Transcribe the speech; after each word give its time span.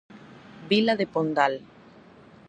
Vila 0.69 0.95
de 0.95 1.05
Pondal. 1.05 1.63